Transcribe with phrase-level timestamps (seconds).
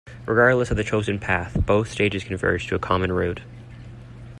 [0.25, 3.41] Regardless of the chosen path, both stages converge to a common route.